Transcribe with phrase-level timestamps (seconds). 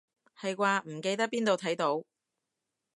[0.35, 2.03] 係啩，唔記得邊度睇到